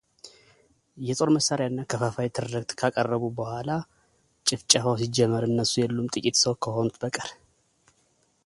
የጦር 1.07 1.29
መሳሪያና 1.35 1.83
ከፋፋይ 1.91 2.29
ትርክት 2.37 2.71
ካቀረቡ 2.79 3.23
በኋላ 3.39 3.69
ጭፍጨፋው 4.47 4.97
ሲጀመር 5.01 5.45
እነሱ 5.51 5.71
የሉም 5.81 6.11
ጥቂት 6.15 6.37
ሰው 6.45 6.55
ከሆኑት 6.65 6.97
በቀር። 7.03 7.29